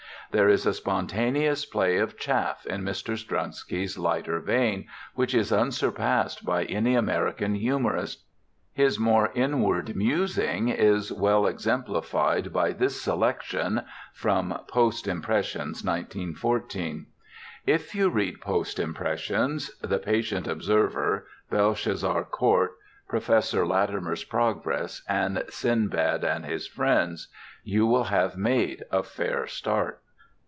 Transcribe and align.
There 0.31 0.47
is 0.47 0.65
a 0.65 0.73
spontaneous 0.73 1.65
play 1.65 1.97
of 1.97 2.17
chaff 2.17 2.65
in 2.65 2.83
Mr. 2.83 3.17
Strunsky's 3.17 3.97
lighter 3.97 4.39
vein 4.39 4.87
which 5.13 5.35
is 5.35 5.51
unsurpassed 5.51 6.45
by 6.45 6.63
any 6.63 6.95
American 6.95 7.55
humorist; 7.55 8.23
his 8.71 8.97
more 8.97 9.31
inward 9.35 9.93
musing 9.93 10.69
is 10.69 11.11
well 11.11 11.45
exemplified 11.45 12.53
by 12.53 12.71
this 12.71 13.01
selection 13.01 13.81
(from 14.13 14.57
Post 14.69 15.05
Impressions, 15.05 15.83
1914). 15.83 17.07
If 17.65 17.93
you 17.93 18.07
read 18.09 18.39
Post 18.39 18.79
Impressions, 18.79 19.69
The 19.81 19.99
Patient 19.99 20.47
Observer, 20.47 21.27
Belshazzar 21.49 22.23
Court, 22.23 22.71
Professor 23.09 23.67
Latimer's 23.67 24.23
Progress 24.23 25.03
and 25.09 25.43
Sinbad 25.49 26.23
and 26.23 26.45
His 26.45 26.67
Friends, 26.67 27.27
you 27.65 27.85
will 27.85 28.05
have 28.05 28.37
made 28.37 28.85
a 28.93 29.03
fair 29.03 29.45
start. 29.45 29.97